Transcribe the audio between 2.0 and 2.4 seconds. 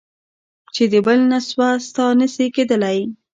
نه